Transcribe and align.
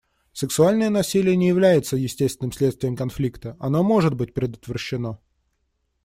Сексуальное 0.33 0.89
насилие 0.89 1.35
не 1.35 1.47
является 1.49 1.95
естественным 1.95 2.51
следствием 2.51 2.95
конфликта, 2.97 3.55
оно 3.59 3.83
может 3.83 4.15
быть 4.15 4.33
предотвращено. 4.33 5.19